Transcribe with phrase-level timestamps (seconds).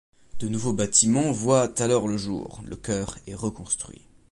[0.39, 4.01] De nouveaux bâtiments voient alors le jour, le chœur est reconstruit.